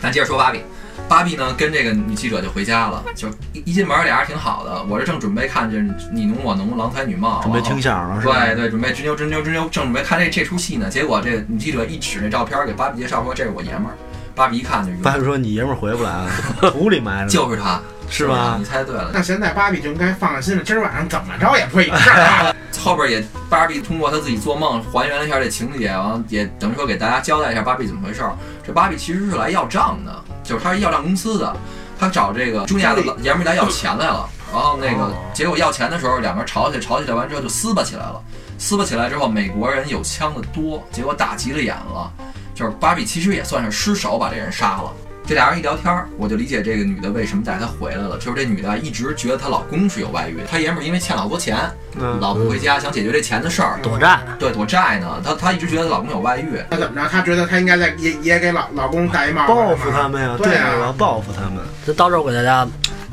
[0.00, 0.62] 咱接着说芭比。
[1.06, 5.78] 芭比呢，跟这个女记者就回家了，就一一进门俩人挺好的，我这正准备看这
[6.10, 8.44] 你侬我侬，郎才女貌，准备听相声是吧？
[8.46, 13.94] 对对，准备执牛执牛执牛，正准备看这这出戏呢，结果这女记者一指那照片给芭比介绍说这是我爷们儿，
[14.34, 16.30] 芭比一看就晕爸爸说你爷们儿回不来了，
[16.70, 18.64] 土里埋着，就是他，是吧你？
[18.64, 19.10] 猜对了。
[19.12, 22.54] 那现在芭比就应该放下心了，今儿晚上怎么着也不会有事儿啊。
[22.80, 28.32] 后边也芭比通过她自己做梦还原了一下这情节，完了也等于说给大家交代一下芭比怎么回事儿。
[28.66, 31.56] 这芭比其实是来要账的，就是他是要账公司的，
[31.98, 34.28] 他找这个中亚的老爷们儿来要钱来了。
[34.52, 38.22] 然后那个哦结果要钱的时候，两个人吵起来，吵起来完之后就撕巴起来了。
[38.56, 42.12] 撕巴起来之后，美国人有枪的多，结果打急了眼了。
[42.54, 44.92] 就是巴比其实也算是失手把这人杀了。
[45.26, 48.18] 这俩人一聊天儿，我就理解这个女的为什么带他回来了。
[48.18, 51.56] 就是这女的一直觉得她老公是有外遇，她爷们儿因为欠老多钱，
[51.98, 55.22] 嗯，老不回家，想解决这钱的事儿，躲债，对躲债呢。
[55.24, 57.08] 她她一直觉得她老公有外遇，那怎么着？
[57.08, 61.64] 她觉得她应该在也也给老老公戴一帽子，报复他们呀，对啊，我要啊，报复他们。
[61.86, 62.68] 就到这儿我给大家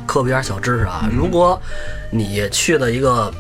[0.06, 1.10] 科普一点小知识啊。
[1.16, 1.60] 如果
[2.10, 3.34] 你去了一个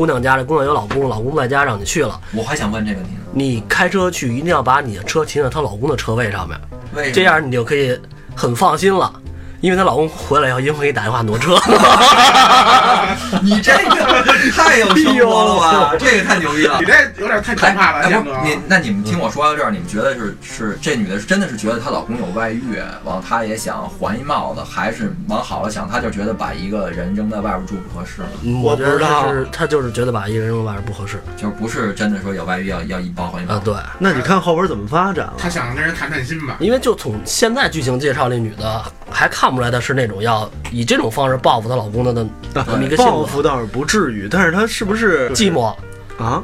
[0.00, 6.58] 姑娘家这，姑娘有老公，老公在家让你去了，我还想问这个问题呢，你开车去一定要把你的车停在她老公的车位上面，
[6.94, 8.00] 为这样你就可以
[8.34, 9.12] 很放心了。
[9.60, 11.56] 因为她老公回来以后，一定会给你打电话挪车。
[13.42, 14.22] 你这个
[14.56, 15.96] 太有生活了吧？
[15.98, 16.86] 这个太牛逼了你。
[16.86, 18.36] 这有点太可怕了，哎，不是。
[18.42, 28.22] 你，那你们听我说到这儿，你们觉得是是这女的是真的是觉得她老公有外遇，完了她也想还一帽子，还是往好了想，她就觉得把一个人扔在外边住不合适
[28.62, 33.62] 我我觉得不知道她是她就是觉得把一个人扔外边不合适就是不是真的说有外遇要要一包还一包啊。？
[33.64, 35.34] 对，那你看后边怎么发展了？
[35.38, 36.56] 她想跟人谈谈心吧？
[36.60, 38.82] 因为就从现在剧情介绍，那女的
[39.20, 43.10] 还看不出来她是那种要以这种方式报复她老公的的这 么一个性格。
[43.12, 45.74] 报复倒是不至于，但是她是不是寂寞，
[46.18, 46.42] 啊？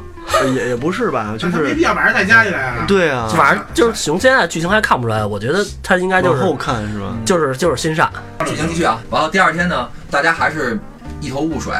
[0.53, 2.85] 也也不是吧，就是没必要把人带家里来啊。
[2.87, 5.25] 对啊，反正就是从现在剧情还看不出来。
[5.25, 7.17] 我觉得她应该就是后看是吧？
[7.25, 8.07] 就是就是心善，
[8.45, 10.77] 剧情继续啊，完了第二天呢，大家还是
[11.21, 11.73] 一头雾水。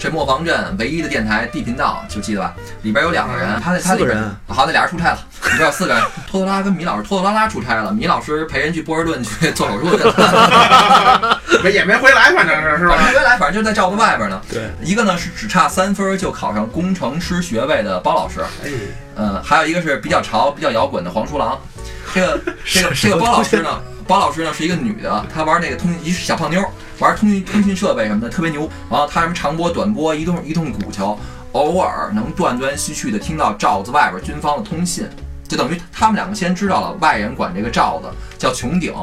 [0.00, 2.54] 这磨坊镇唯一的电台地频道，就记得吧？
[2.80, 6.02] 里边有两个人，他那他里边四个人好，那俩人出差了，里边有四个人。
[6.26, 12.96] 托托拉跟米老师，托托拉拉出差了，米老师陪人去波士顿去做手术去了，没也没回来，反正是是吧？
[13.04, 14.40] 没回来，反正就在罩子外边呢。
[14.50, 18.70] 对，一个呢是只差三分就考上工程师学位的包老师，哎，
[19.16, 21.60] 嗯，还有一个是比较潮、比较摇滚的黄鼠狼。
[22.14, 23.68] 这个这个这个包老师呢，
[24.06, 26.64] 包老师呢是一个女的，她玩那个通一小胖妞，
[27.00, 28.70] 玩通讯通讯设备什么的特别牛。
[28.88, 31.18] 然后他什么长波、短波，一通一通鼓球，
[31.52, 35.08] 偶尔能断断续续的听到罩子外边军方的通信，
[35.48, 38.08] 就等于他们两个先知道了外人管这个罩子
[38.38, 38.94] 叫穹顶，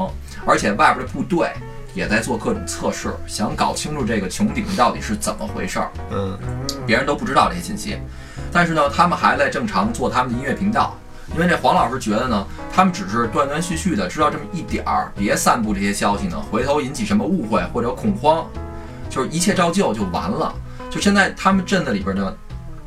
[0.46, 1.50] 而且外边的部队
[1.94, 5.90] 也在做各种测试，想搞清楚这个穹顶到底是怎么回事儿。
[6.10, 6.38] 嗯，
[6.86, 7.98] 别人都不知道这些信息。
[8.50, 10.96] 但是呢，他们还在正常做他们的音乐频道，
[11.34, 18.46] 因为这黄老师觉得呢，他们只是断断续续的知道这么一点儿，别散布这些消息呢，回头引起什么误会或者恐慌，
[19.10, 20.54] 就是一切照旧就完了。
[20.90, 22.36] 就现在他们镇子里边的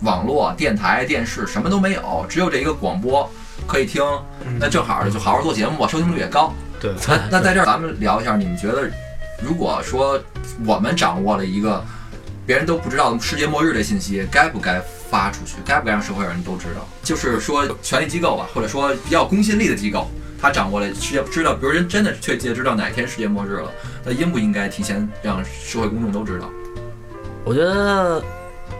[0.01, 3.29] 网络、电台、电视什么都没有，只有这一个广播
[3.67, 4.03] 可以听，
[4.59, 6.51] 那正好就好好做节目吧，收听率也高。
[6.79, 8.89] 对，那那在这儿咱们聊一下，你们觉得，
[9.39, 10.19] 如果说
[10.65, 11.85] 我们掌握了一个
[12.43, 15.57] 别人都不知道世界末日的信息，该不该发出去？
[15.65, 16.87] 该不该让社会人都知道？
[17.03, 20.09] 就是说，权力机构吧，或者说比较有公信力的机构，
[20.41, 23.69] 他掌握了世界知道，比如人真的确切知道哪天世界末日了，
[24.05, 26.49] 那应不应该提前让社会公众都知道？
[27.43, 28.23] 我觉得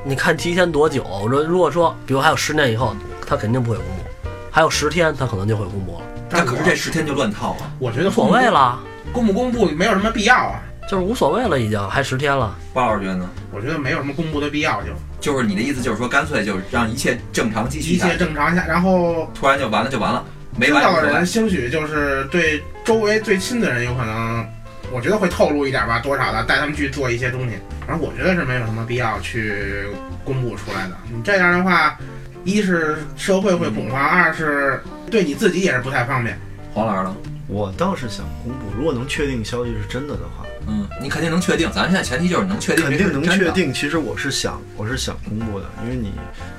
[0.05, 1.03] 你看提前多久？
[1.03, 2.95] 我说如果说，比如还有十年以后，
[3.27, 7.71] 他肯定不会公布；还有十天，他可能就会公布了，那可是这十天就乱套了！
[7.77, 8.79] 我觉得无所谓，了，
[9.11, 10.61] 公不公布没有什么必要啊。
[10.89, 12.53] 就是无所谓了，已经还十天了。
[12.73, 13.29] 包老师觉得呢？
[13.51, 14.89] 我觉得没有什么公布的必要，就
[15.21, 20.25] 就是你的意思，就是说干脆就让一切正常继续一切正常下，然后突然就完了就完了，
[20.57, 21.25] 没知完就完道的人。
[21.25, 24.45] 兴许就是对周围最亲的人有可能，
[24.91, 27.55] 我觉得会透露一点吧，多少的带他们去做一些东西。
[27.88, 29.86] 反正我觉得是没有什么必要去
[30.25, 30.97] 公布出来的。
[31.13, 31.95] 你这样的话，
[32.43, 36.38] 一是社会会恐慌，二是对你自己也是不太方便。
[36.73, 37.15] 黄老师呢？
[37.47, 43.52] 我倒是想公布，如果能确定消息是真的的话，嗯，你肯定能确定，咱现在前提就是能确定，肯定能确。
[43.52, 43.74] 定。
[43.74, 46.12] 其实我是想，我是想公布的，因为你，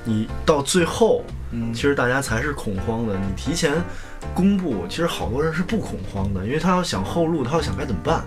[0.04, 3.14] 你到最后，嗯其，实大家才是恐慌的。
[3.14, 3.72] 你提前
[4.34, 8.22] 公布，其实好多人是不恐慌的，因为他要想后路，他要想该怎么办。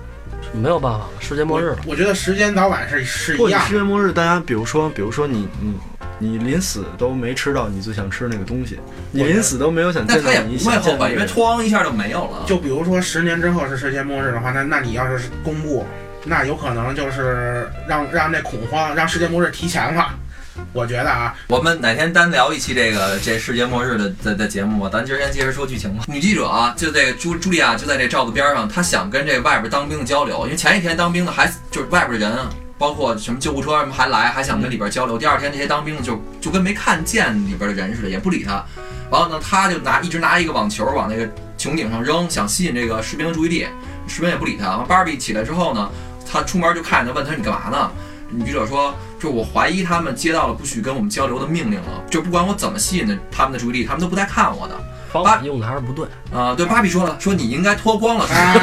[0.54, 1.78] 没有办法，世界末日了。
[1.86, 3.68] 我觉得时间早晚是是一样的。
[3.68, 5.74] 世界末日，大家比如说，比如说你你
[6.18, 8.80] 你临死都没吃到你最想吃那个东西，
[9.12, 11.26] 你临死都没有想见到你想会后吧，因为。
[11.26, 12.46] 哐一下就没有了。
[12.48, 15.86] 就比如说十年之后是世界末日的话，那那你要是公布，
[16.24, 20.08] 那有可能就是让让这恐慌，让世界末日提前了。
[20.72, 24.90] 我觉得啊，我们哪天单聊一期这个这世界末日的的的节目吧？
[24.92, 26.06] 咱今儿先接着说剧情吧。
[26.08, 32.50] 女记者啊，就这个朱茱莉亚就在这罩子边上，她想跟这外边当兵的交流，因为前一天当兵的还就是外边的人啊，
[32.86, 35.18] 包括什么救护车什么还来，还想跟里边交流。
[35.18, 38.64] 第二天那些当兵的就就跟没看见里边的人似的，也不理他。
[39.10, 41.26] 完了呢，他就拿一直拿一个网球往那个
[41.58, 43.66] 穹顶上扔，想吸引这个士兵的注意力。
[44.08, 44.78] 士兵也不理他。
[44.88, 45.90] 芭比起来之后呢，
[46.32, 47.90] 他出门就看见他，问他你干嘛呢？
[48.30, 54.76] 女记者说：“就我怀疑他们接到了不许跟我们交流的命令了，就不管我怎么吸引的他们的注意力，他们都不带看我的。
[55.12, 56.06] 方法用的还是不对。
[56.32, 58.26] 啊、对，芭比说了，说你应该脱光了。
[58.26, 58.54] 啊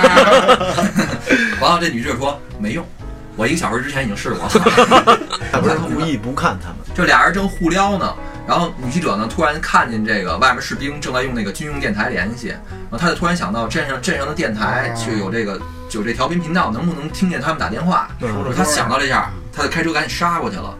[1.60, 2.84] 完了，这女记者说没用，
[3.36, 5.18] 我一个小时之前已经试过了。
[5.50, 8.14] 他不是故意不看他们，这俩人正互撩呢，
[8.46, 18.10] 然然后女记者呢，突然看见这个外面士兵正在用那个军用电台联系，然后她就突然想到镇上镇上的电台就有这个就有这调频频道，能不能听见他们打电话？
[18.20, 20.76] 嗯她想到这下，她就开车赶紧杀过去了。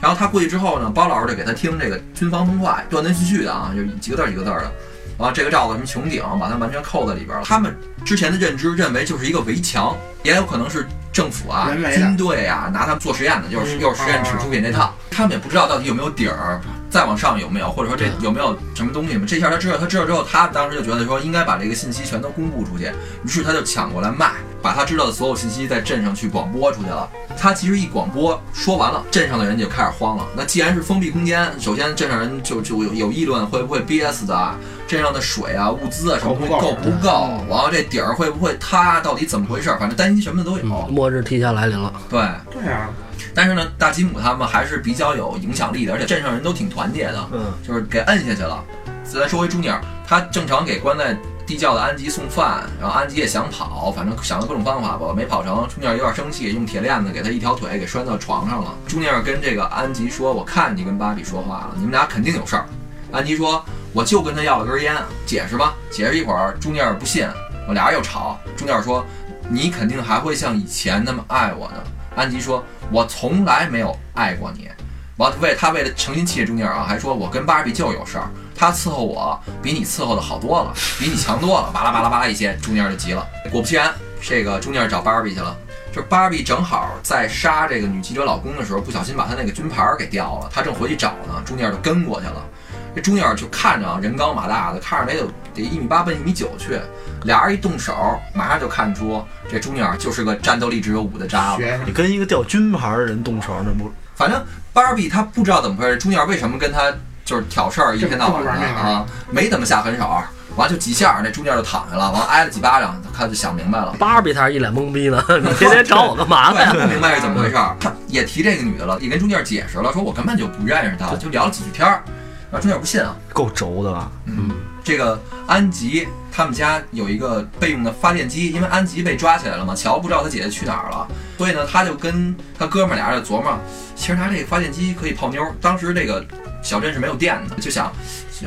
[0.00, 4.72] 然后她过去之后呢，包老师就给她听这个军方通话，断断续续的啊，就几个字儿几个字儿的。
[5.18, 7.44] 然后，这个罩子什么穹顶，把它完全扣在里边了。
[7.44, 10.86] 他们之前的认知认为就是一个围墙，也有可能是
[11.20, 14.94] 政府啊军队啊拿他们做实验的，就是嗯又是实验室出品这套。
[15.10, 19.26] 他们也不知道到底有没有底儿，再往上有没有，或者说这有没有什么东西嘛？
[19.28, 22.90] 这下他知道，他知道之后，他当时就觉得说应该把这个信息全都公布出去，
[23.24, 27.06] 于是他就抢过来卖，把他知道的所有信息在镇上去广播出去了。
[27.36, 30.24] 他其实一广播说完了，镇上的人就开始慌了。
[30.34, 34.56] 那既然是封闭空间，首先镇上人就就有有议论会不会憋死的啊，
[34.90, 39.78] 镇上的水啊、物资啊什么东西够够不够不够，完了这底儿会不会塌，到底怎么回事儿？
[39.78, 40.64] 反正担心什么的都有。
[40.64, 41.92] 嗯，末日提前来临了。
[42.08, 42.90] 对，对啊，
[43.32, 47.28] 但是呢，大吉姆他们还是比较有影响力的，而且镇上人都挺团结的。
[47.30, 48.64] 嗯，就是给摁下去了。
[49.04, 55.68] 咱说回朱尼尔，他正常给关在地窖的安吉送饭，然后安吉也想跑，反正想了各种方法吧，没跑成。
[55.72, 58.74] 朱尼尔有点生气，用铁链子给他一条腿给拴到床上了。
[58.88, 62.66] 朱尼尔跟这个安吉说：“我看你跟芭比说话了，你们俩肯定有事儿。”
[63.12, 64.94] 安吉说：“我就跟他要了根烟，
[65.26, 67.28] 解释吧。”解释一会儿，朱尼尔不信，
[67.66, 68.38] 我俩人又吵。
[68.56, 69.04] 朱尼尔说
[69.48, 71.84] ：“你肯定还会像以前那么爱我的。”
[72.16, 74.68] 安吉说：“我从来没有爱过你。”
[75.16, 83.26] 完，为他为了诚心气朱尼尔啊，还说我跟芭比就有事儿，他伺候我比你伺候的好多了，比你强多了，巴拉巴拉巴拉一些，朱尼尔就急了。
[83.50, 85.56] 果不其然，这个朱尼尔找芭比去了。
[85.92, 92.46] 就是芭比正好在杀这个女记者老公的时候，不小心把他那个军牌儿给掉了，他正回去找呢，朱尼尔就跟过去了。
[92.94, 96.78] 这朱尼尔就看着啊，人高马大的，看着得有得一米八奔一米九去，
[97.24, 101.62] 俩人一动手，马上就看出这朱尼尔就是个战斗力只有五的渣子。
[101.62, 106.92] 学你跟一个掉军牌的人动手，那不反正芭比他不知道怎么回事，朱尼尔为什么跟他
[107.24, 110.08] 就是挑事儿，一天到晚的啊，没怎么下狠手，
[110.56, 113.94] 完了就几下，那朱尼尔就躺下了，完了挨了几巴掌，他就想明白了。
[114.00, 116.72] 芭比他是一脸懵逼呢， 你天天找我干嘛对，呢？
[116.72, 122.02] 不明白是怎么回事儿，他也提这个女的了，也跟朱尼尔解释了，说我根本就不认识她，就聊了几句天儿。
[122.50, 124.10] 然后朱尼尔不信啊，够轴的吧？
[124.26, 124.50] 嗯，
[124.82, 131.06] 这个安吉他们家有一个备用的发电机，因为安吉被抓起来了嘛，乔不知道他姐姐去哪儿了，
[131.38, 133.58] 所以呢，他就跟他哥们俩人就琢磨，
[133.94, 135.40] 其实拿这个发电机可以泡妞。
[135.60, 136.24] 当时这个
[136.62, 137.92] 小镇是没有电的，就想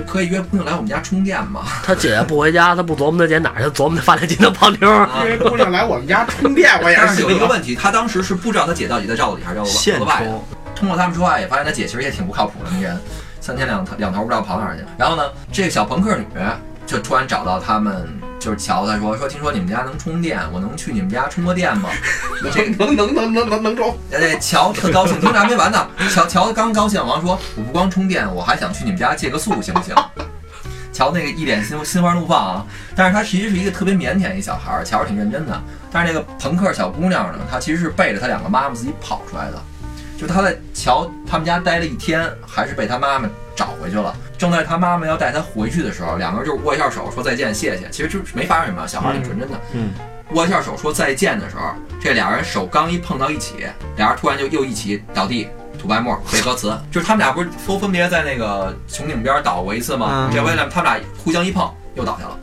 [0.06, 1.64] 可以约姑娘来我们家充电嘛。
[1.84, 5.06] 他姐姐不回家，他不琢磨他姐哪儿去，琢磨那发电机能泡妞儿。
[5.06, 10.32] 啊因为姑娘来我们家充电，我也但是是有一个问题，他当时是不知道他姐到底在罩子里还是罩现子外的。
[10.76, 13.00] 通过他们说话也发现他姐其实也挺不靠谱的那人，
[13.44, 14.86] 三天两头两头不知道跑哪儿去。
[14.98, 16.26] 然后呢，这个小朋克女
[16.86, 18.08] 就突然找到他们，
[18.40, 21.90] 就是乔他说说听说你们家能充电，我能去你们家充个电吗？
[22.54, 25.86] 这个能能能能能能充，呃，乔特高兴，听着还没完呢。
[26.10, 29.94] 乔乔刚高兴，完说我不光充电，我还想去你们家借个宿，行不行？
[30.94, 35.62] 乔那个一脸心心花怒放啊，但是他其实是一个特别腼腆一小孩儿，乔是挺认真的。
[35.92, 39.62] 但是那个朋克小姑娘呢，她其实是背着她两个妈妈自己跑出来的。
[40.18, 44.16] 就他在乔他们家待了一天，还是被他妈妈找回去了。
[44.38, 47.90] 正在他妈妈要带他回去的时候，两个人就握一下手说再见，谢谢。
[47.90, 49.58] 其实就是没发生什么，小孩儿挺纯真的。
[49.74, 49.92] 嗯，
[50.32, 55.48] 握一下手说再见的时候，这俩人手刚一碰到一起，俩人突然就又一起倒地。
[55.82, 60.30] 吐白沫背歌词，就是他们俩不是都分别在那个穹顶边倒过一次吗？
[60.30, 62.38] 嗯这回呢，他们俩互相一碰，又倒下了。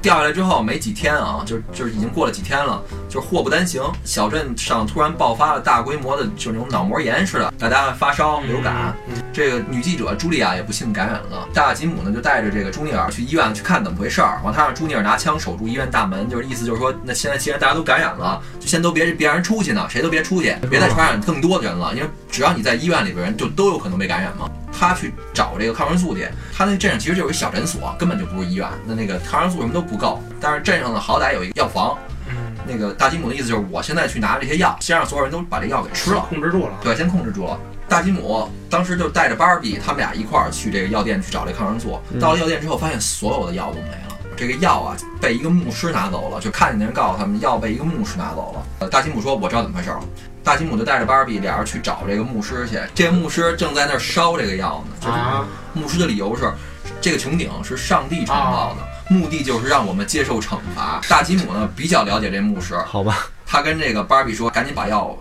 [0.00, 8.94] 掉下来之后没几天啊，就就是已经过了几天了，就是祸不单行，小镇上突然爆发了大规模的，就是那种脑膜炎似的，大家发烧、流感。
[9.32, 24.48] 这个女记者朱莉亚也不幸感染了，大吉姆呢就带着这个朱尼尔去医院去看怎么回事儿，完他让朱尼尔拿枪守住医院大门，就是意思就是说，那现在既然大家都感染了，就先都别别让人出去呢，谁都别出去，别再传染更多的人了，因为只要你在医院里边人就都有可能被感染嘛。
[24.72, 31.96] 他去找这个抗生素去，他那镇上其实就是一小诊所，根本就不是医院，那那个抗生素什么都不够，但是镇上呢好歹有一个药房。
[32.28, 36.20] 嗯，那个大吉姆的意思就是，我现在去拿这些药，先让所有人都把这药给吃了。
[36.28, 36.72] 控制住了。
[36.80, 37.58] 对，先控制住了。
[37.88, 42.00] 大吉姆当时就带着芭比，他们俩一块儿去这个药店去找这抗生素。
[42.18, 44.16] 到了药店之后，发现所有的药都没了。
[44.34, 48.66] 这个药啊，被一个牧师拿走了，就看见那人告诉他们，药被一个牧师拿走了。
[48.78, 50.00] 呃，大吉姆说：“我知道怎么回事了。”
[50.42, 52.78] 大吉姆就带着芭比俩人去找这个牧师去。
[52.94, 54.96] 这个牧师正在那儿烧这个药呢。
[55.00, 56.52] 就是啊，牧师的理由是，
[57.00, 61.00] 这个穹顶是上帝创造的，目的就是让我们接受惩罚。
[61.08, 65.16] 大吉姆呢比较了解这牧师，好吧，他跟这个芭比说：“赶紧把药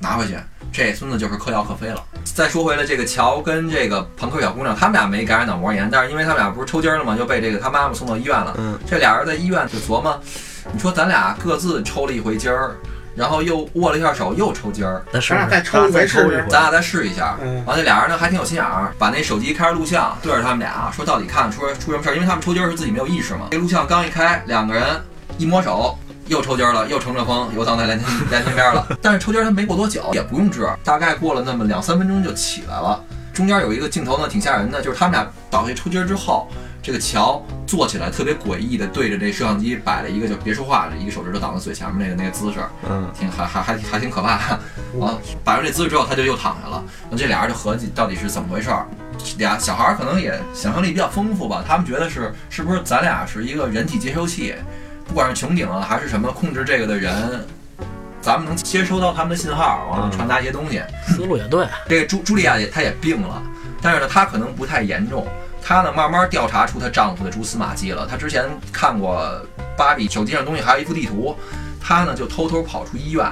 [0.00, 0.36] 拿回去。”
[0.72, 2.02] 这孙子就是嗑药嗑飞了。
[2.22, 8.54] 再说回来，这个乔跟这个朋克小姑娘，他们俩没感染脑膜炎，但是因为他们俩不是抽筋儿了嘛，就被这个他妈妈送到医院了。
[8.58, 10.20] 嗯，这俩人在医院就琢磨，
[10.70, 12.76] 你说咱俩各自抽了一回筋儿，
[13.16, 15.02] 然后又握了一下手，又抽筋儿。
[15.10, 16.46] 咱俩再抽一回试试。
[16.50, 17.36] 咱俩再试一下。
[17.42, 23.48] 嗯完了，俩人呢还挺有心眼儿，把那手机开着录像，对着他们俩说到底看出出什么事儿，因为他们抽筋儿是自己没有意识嘛。
[23.50, 24.84] 这录像刚一开，两个人
[25.38, 25.98] 一摸手。
[26.28, 28.84] 又抽筋儿了，又乘着风，游荡在蓝天 蓝天边了。
[29.00, 33.00] 但是抽筋儿他没过多久，也不用治，大概过了那么两三分钟就起来了。
[33.32, 36.48] 中间有一个镜头呢，挺吓人的，就是他们俩倒下抽筋儿之后，
[36.86, 44.34] 这个乔坐起来特别诡异的对着这摄像机摆了一个就别说话的一个手指头挡在嘴前面那个那个姿势，嗯，挺还还还还挺可怕。
[44.34, 44.60] 啊，
[45.42, 46.80] 摆完这姿势之后，他就又躺下了。
[47.10, 48.86] 那这俩人就合计到底是怎么回事儿？
[49.38, 54.54] 俩小孩儿可能也想象力比较丰富吧，他们觉得是是不是咱俩是一个人体接收器，
[55.08, 57.44] 不管是穹顶啊还是什么控制这个的人，
[58.20, 60.80] 咱们能接收到他们的信号，完了传达一些东西。
[61.08, 63.42] 思路也对，这个朱朱莉亚也她也病了，
[63.82, 65.26] 但是呢，她可能不太严重。
[65.68, 68.06] 她呢，慢慢调查出她丈夫的蛛丝马迹了。
[68.06, 69.28] 她之前看过
[69.76, 71.36] 芭比手机上东西，还有一幅地图，
[71.82, 73.26] 她呢就偷偷跑出医院，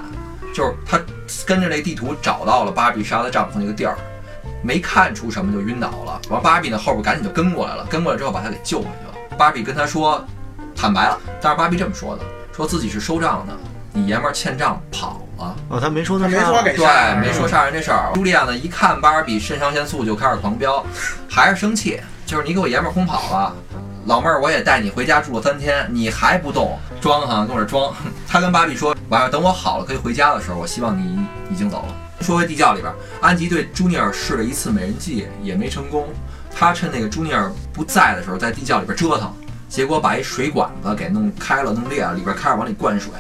[0.53, 0.99] 就是她
[1.47, 3.97] 跟着这地图找到了芭比杀她丈夫那个地儿，
[4.64, 6.20] 没看出什么就晕倒了。
[6.29, 9.37] 完，芭比呢后边赶紧就跟过来了，跟过来之后把她给救回去了。
[9.38, 10.27] 芭比跟她说
[10.75, 13.57] 坦白了，但是芭比这么说的，说自己是收账的，
[13.92, 15.57] 你爷们儿欠账跑了。
[15.68, 18.11] 哦，他没说他他没说给杀对，没说杀人这事儿。
[18.12, 20.85] 茱莉亚呢，一看芭比肾上腺素就开始狂飙，
[21.31, 23.55] 还是生气，就是你给我爷们儿轰跑了。
[24.07, 27.95] 老妹儿，我也带你回家住了三天，你还不动，装哈，跟我这装。
[28.29, 31.19] 他跟芭比说，晚上等我好了可以回家的时候，我希望你
[31.51, 31.95] 已经走了。
[32.21, 36.09] 说回地窖里边，安吉对朱尼尔试了一次美人计，也没成功。
[36.55, 39.33] 他趁那个朱尼尔不在的时候，在地窖里边折腾，
[39.69, 43.11] 结果把一水管子给弄开了、弄裂了，里边开始往里灌水。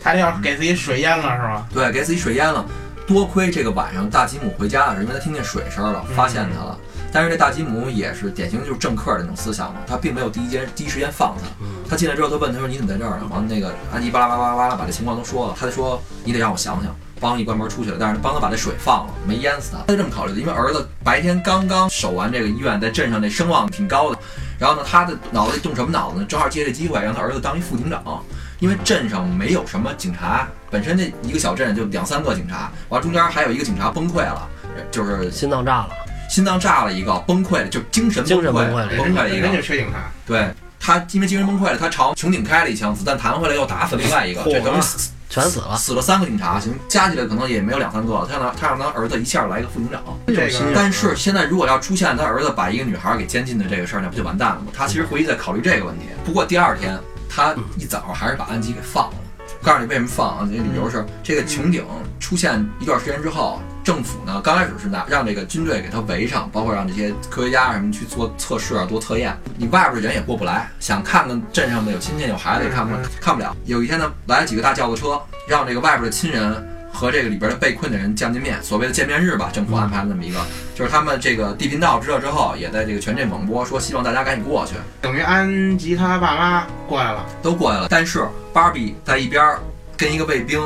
[0.00, 1.66] 他这要给自己水淹了是吧？
[1.74, 2.64] 对，给自己水淹了。
[3.06, 6.78] 多亏这个晚上大吉姆回家的时候，因为他听见水声了，发现他了。
[7.12, 11.48] 但是这大吉姆也是典型就是政客的那种思想嘛，他并没有第一间第一时间放他。
[11.88, 19.78] 他进来之后，他问他说：“你怎么在这儿呢？”完了，那个安吉巴拉巴拉巴拉把这情况都说了，他就说：“你得让我想想。”帮一关门出去了，但是帮他把这水放了，没淹死他。
[19.86, 24.18] 他是这么考虑的，因为儿子白天刚刚守完这个医院，在镇上这声望挺高的。
[24.58, 26.26] 然后呢，他的脑子里动什么脑子呢？
[26.28, 28.22] 正好借这机会让他儿子当一副警长。
[28.58, 34.46] 因为镇上没有什么警察，本身这一个小镇就两三个警察，完中间还有一个警察崩溃了，
[34.90, 35.88] 就是心脏炸了，
[36.36, 39.62] 心脏炸了一个，崩溃了，就精神崩溃了崩溃了一人就个。
[39.62, 40.12] 缺警察。
[40.26, 40.46] 对
[40.78, 45.74] 他，因为精神崩溃了，他朝穹顶开了一枪，子弹弹回来又打死另外一个，这等于死全死了。
[45.78, 48.28] 死了三个警察，行，加起来可能也没有两三个。
[48.30, 50.02] 他让他他让他儿子一下来一个副警长。
[50.26, 54.66] 这个但是现在如果要出现他儿子把一个女孩给监禁的这个事儿，那不就完蛋了吗？
[54.74, 56.04] 他其实回去在考虑这个问题。
[56.22, 56.98] 不过第二天
[57.30, 59.16] 他一早还是把安吉给放了。
[59.62, 60.48] 告诉你为什么放啊？
[60.48, 61.82] 这理由是这个穹顶
[62.20, 69.38] 出现一段时间之后，政府呢刚开始是拿让这个军队给他围上，包括让这些科学家什么去做测试啊、多测验。
[69.56, 73.56] 你外边的人也过不来，想看看镇上的有亲戚有孩子也看不看不了。
[73.64, 80.40] 有一天呢，来了几个大轿子车，让这个外边的亲人和这个里边的被困的人见见面，所谓的见面日吧，政府安排了这么一个，
[80.74, 87.86] 就是他们这个地频道知道之后，也在这个全镇广播说，希望大家赶紧过去，等于安吉他爸妈过来了，都过来了。
[87.88, 89.60] 但是芭比在一边儿
[89.96, 90.60] 跟一个卫兵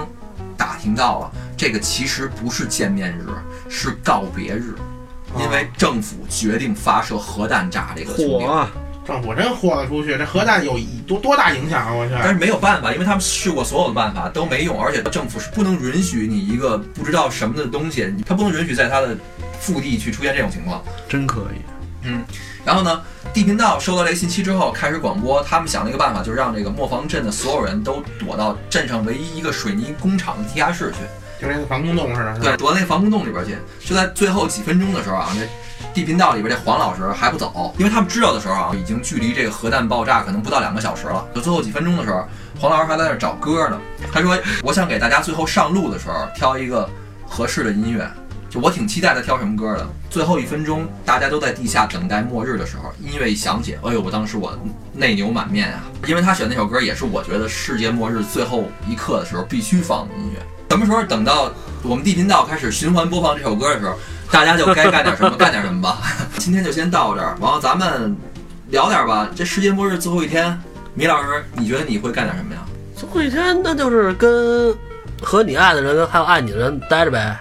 [0.61, 3.25] 打听到了，这个其实不是见面日，
[3.70, 4.75] 是告别日，
[5.38, 8.46] 因为政府决定发射核弹炸这个穹顶。
[8.46, 8.70] 火啊！
[9.07, 11.94] 政府真豁得出去，这核弹有多多大影响啊！
[11.94, 19.16] 我去，但是没有办法，因为他们试过所有的办法都没用，而且政府是不能允许你一个不知道什么的东西，他不能允许在他的
[19.59, 20.85] 腹地去出现这种情况。
[21.09, 21.62] 真可以，
[22.64, 23.00] 然后呢，
[23.32, 25.42] 地频道收到这个信息之后，开始广播。
[25.42, 30.98] 他们想了一个办法，就是让这个磨坊镇的所有人都躲到镇上唯一一个水泥工厂的地下室去，
[31.40, 32.56] 就跟那个防空洞似的，对，？
[32.56, 33.56] 躲到那防空洞里边去。
[33.84, 35.42] 就在最后几分钟的时候啊，那
[35.94, 41.26] 地频道里边这黄老师还不走，因为他们知道的时候啊，已经距离这个核弹爆炸可能不到两个小时了。
[41.34, 42.28] 就最后几分钟的时候，
[42.60, 43.80] 黄老师还在那儿找歌呢。
[44.12, 46.88] 他说：“我想给大家最后上路的时候挑一个
[47.26, 48.08] 合适的音乐。”
[48.50, 49.86] 就我挺期待他挑什么歌的。
[50.10, 54.58] 最后一分钟，大家都在地下等待末日的时候，音乐一响起，哎呦，我当时我
[54.92, 55.84] 内牛满面啊！
[56.08, 60.40] 因为他选那首歌也是我觉得世界末日最后一刻的时候必须放的音乐。
[60.70, 61.50] 什么时候等到
[61.82, 63.96] 我们地频道开始循环播放这首歌的时候，
[64.32, 65.98] 大家就该干点什么干点什么吧。
[66.38, 68.16] 今天就先到这儿，然后咱们
[68.70, 69.30] 聊点吧。
[69.34, 70.60] 这世界末日最后一天，
[70.94, 72.60] 米老师，你觉得你会干点什么呀？
[72.96, 74.74] 最后一天，那就是跟
[75.22, 77.38] 和你爱的人，还有爱你的人待着呗。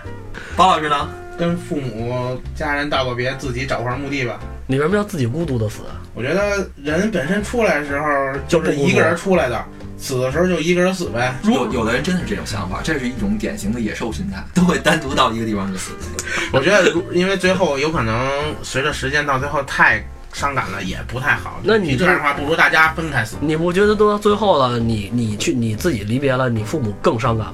[0.60, 1.10] 包老师呢？
[1.38, 4.38] 跟父母家人道个别，自己找块墓地吧。
[4.68, 5.84] 你为什么要自己孤独的死？
[6.14, 8.06] 我觉得人本身出来的时候
[8.46, 9.66] 就是一个人出来的，
[9.98, 11.34] 死的时候就一个人死呗。
[11.46, 15.94] 有有的人真的是这种想法，这是一种典型的野兽心态，都会单独到一个地方去死。
[16.52, 18.30] 我觉得如，因为最后有可能
[18.62, 20.04] 随着时间到最后太
[20.34, 21.62] 伤感了，也不太好。
[21.64, 23.38] 那你这样的话，不如大家分开死。
[23.40, 27.54] 你不觉得都到最后了，你你去你自己离别了，你父母更伤感吗？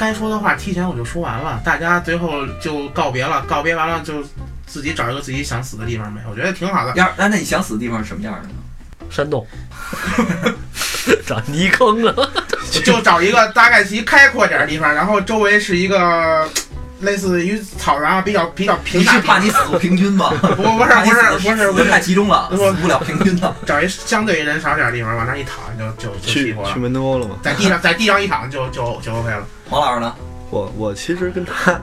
[0.00, 4.24] 该说的话提前我就说完了，大家最后就告别了，告别完了就
[4.66, 6.92] 自己找一个自己想死的地方呗，我觉得挺好的。
[6.96, 8.54] 要那那你想死的地方是什么样的呢？
[9.10, 9.46] 山洞，
[11.26, 12.14] 找泥坑啊！
[12.82, 16.48] 就找一个大概其开阔点的地方，然后周围是一个
[17.00, 19.32] 类似于草原比较比较平你坦的地方。
[19.32, 20.30] 是怕你死不平均吗？
[20.40, 23.54] 不不是不是不是不是，太集中了，我死不了平均的。
[23.66, 27.36] 找一相对人少点的地方往那一躺就就就去齐活了去，门头沟了吗？
[27.42, 29.44] 在地上在地上一躺就就就 OK 了。
[29.70, 30.12] 黄老师呢？
[30.50, 31.80] 我我其实跟他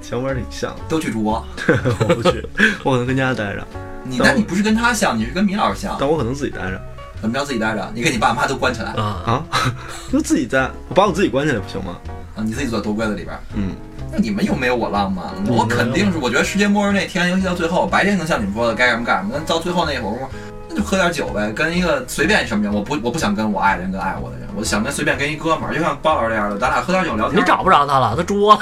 [0.00, 1.44] 想法挺像的，都去主播。
[2.08, 2.42] 我不去，
[2.82, 3.66] 我可能跟家待着，
[4.02, 5.94] 你那你不是跟他像，你是跟米老师像。
[6.00, 6.80] 但我可能自己待着
[7.20, 7.92] 怎么着自己待着？
[7.94, 9.44] 你给你爸妈都关起来啊，啊，
[10.10, 11.98] 就自己在，我把我自己关起来不行吗？
[12.34, 12.40] 啊？
[12.42, 13.38] 你自己坐多柜子里边。
[13.54, 13.76] 嗯，
[14.10, 20.28] 那你们又没有我浪漫，我肯定是，我觉得世界末日那天，尤其到最后，白天能像你们说的该干嘛干什么，但到最后那会儿，
[20.68, 27.40] 那就喝点酒呗，跟一个随便什么人，我不我不想跟我爱的人跟爱我的人，我想跟随便跟一哥们儿，就像包老师这样的，咱俩喝点酒聊天。
[27.40, 28.60] 你找不着他了，他作了。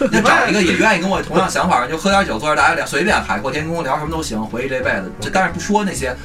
[0.10, 5.12] 那找一个也愿意跟我同样想法，就喝点酒，坐着大家聊，随便海阔天空聊什么都行，回忆这辈子。
[5.20, 6.16] 这但是不说那些，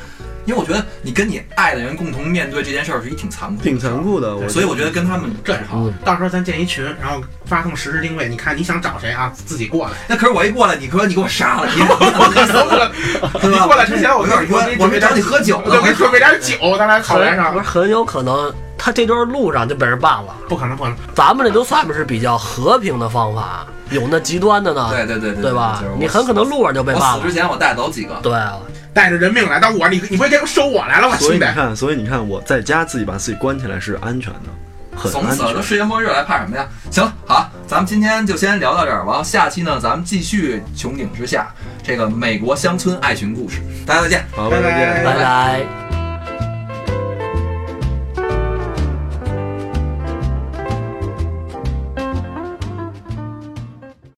[0.45, 9.93] 因为我觉得你跟你爱的人共同面对这件事儿是一挺残酷的，挺残酷的，我所以我觉得跟他们这样好嗯，到时候咱建一群，然后发送实时定位，你看你想找谁啊，自己过来。
[10.07, 12.91] 那可是我一过来，你说你给我杀了，你 我可能不能，
[13.41, 13.59] 对吧？
[13.59, 17.65] 你过来之前我有点冤，我没找你喝酒呢，我就给你准备点酒，咱俩考验上不是。
[17.65, 20.36] 很有可能他这段路上就被人办了。
[20.47, 20.97] 不可能，不可能。
[21.13, 25.93] 咱们这都算不是比较和平的方法，有那极端的呢，对对对对对吧就是？
[25.97, 27.34] 你很可能路上就被办了我死之。
[27.34, 28.57] 前我带走几个，对啊，
[28.93, 34.39] 带着人命来到我，你你不会给收我来了吗，所以你看，所以你看，我在家自己把自己关起来是安全的，
[34.95, 35.61] 很安怂死了，都。
[35.61, 36.65] 世界末日了，还怕什么呀？
[36.91, 41.47] 行了，好，咱们今天就先聊到这儿，完了下期呢，咱们继续穹顶之下
[41.84, 44.26] 这个美国乡村爱情故事，大家再见。
[44.36, 46.05] 好，拜拜拜拜拜拜。